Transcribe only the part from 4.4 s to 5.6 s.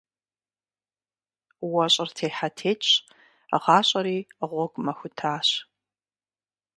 гъуэгу мыхутащ.